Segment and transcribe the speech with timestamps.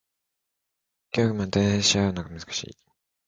[1.11, 2.75] 業務を代替し合うのが難しい